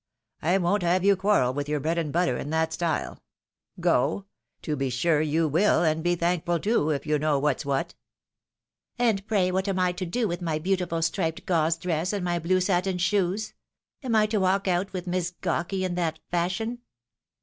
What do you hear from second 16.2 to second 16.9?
fashion